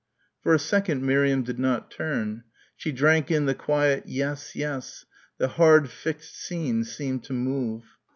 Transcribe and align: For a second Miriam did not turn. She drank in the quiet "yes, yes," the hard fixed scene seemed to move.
For 0.41 0.55
a 0.55 0.57
second 0.57 1.03
Miriam 1.03 1.43
did 1.43 1.59
not 1.59 1.91
turn. 1.91 2.43
She 2.75 2.91
drank 2.91 3.29
in 3.29 3.45
the 3.45 3.53
quiet 3.53 4.05
"yes, 4.07 4.55
yes," 4.55 5.05
the 5.37 5.47
hard 5.47 5.91
fixed 5.91 6.35
scene 6.37 6.83
seemed 6.83 7.23
to 7.25 7.33
move. 7.33 7.83